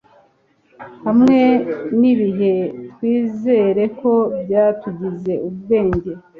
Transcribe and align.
hamwe 1.05 1.39
nibihe 1.99 2.53
twizere 2.91 3.83
ko 3.99 4.11
byatugize 4.43 5.33
ubwenge 5.47 6.11